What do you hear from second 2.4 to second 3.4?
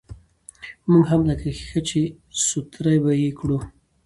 سوتره به يې